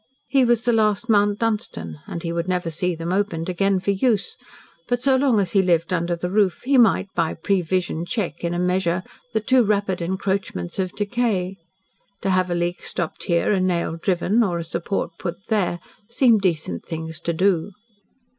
He 0.27 0.43
was 0.43 0.65
the 0.65 0.73
last 0.73 1.09
Mount 1.09 1.37
Dunstan, 1.37 1.99
and 2.07 2.23
he 2.23 2.33
would 2.33 2.47
never 2.47 2.71
see 2.71 2.95
them 2.95 3.13
opened 3.13 3.49
again 3.49 3.79
for 3.79 3.91
use, 3.91 4.35
but 4.87 4.99
so 4.99 5.15
long 5.15 5.39
as 5.39 5.51
he 5.51 5.61
lived 5.61 5.93
under 5.93 6.15
the 6.15 6.31
roof 6.31 6.63
he 6.63 6.75
might 6.79 7.07
by 7.13 7.35
prevision 7.35 8.03
check, 8.05 8.43
in 8.43 8.55
a 8.55 8.57
measure, 8.57 9.03
the 9.33 9.39
too 9.39 9.61
rapid 9.63 10.01
encroachments 10.01 10.79
of 10.79 10.91
decay. 10.93 11.57
To 12.21 12.31
have 12.31 12.49
a 12.49 12.55
leak 12.55 12.81
stopped 12.81 13.25
here, 13.25 13.51
a 13.51 13.59
nail 13.59 13.95
driven 13.95 14.41
or 14.43 14.57
a 14.57 14.63
support 14.63 15.11
put 15.19 15.35
there, 15.49 15.79
seemed 16.09 16.41
decent 16.41 16.83
things 16.83 17.19
to 17.19 17.31
do. 17.33 17.71